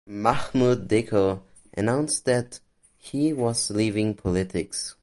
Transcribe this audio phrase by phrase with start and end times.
[0.07, 1.43] Mahmoud Dicko
[1.77, 2.59] announced that
[2.97, 4.95] he was leaving politics.